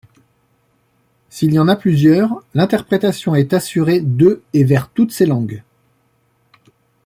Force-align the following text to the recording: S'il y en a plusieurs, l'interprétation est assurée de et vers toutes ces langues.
S'il 1.29 1.53
y 1.53 1.59
en 1.59 1.67
a 1.67 1.75
plusieurs, 1.75 2.43
l'interprétation 2.55 3.35
est 3.35 3.53
assurée 3.53 3.99
de 4.01 4.41
et 4.51 4.63
vers 4.63 4.89
toutes 4.89 5.11
ces 5.11 5.27
langues. 5.27 5.61